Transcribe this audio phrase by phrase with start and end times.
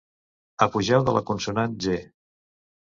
[0.67, 2.03] Apogeu de la consonant Ge.